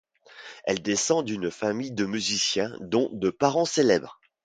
Elle 0.63 0.81
descend 0.81 1.23
d'une 1.25 1.51
famille 1.51 1.91
de 1.91 2.05
musiciens 2.07 2.75
dont 2.79 3.11
de 3.13 3.29
parents 3.29 3.65
célèbres. 3.65 4.19